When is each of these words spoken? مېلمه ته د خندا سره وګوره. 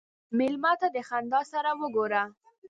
مېلمه 0.37 0.73
ته 0.81 0.87
د 0.95 0.97
خندا 1.07 1.41
سره 1.51 1.69
وګوره. 1.79 2.23